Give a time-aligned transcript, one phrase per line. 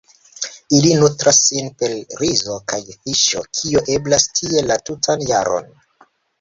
[0.77, 1.93] Ili nutras sin per
[2.23, 5.73] rizo kaj fiŝo, kio eblas tie la tutan jaron.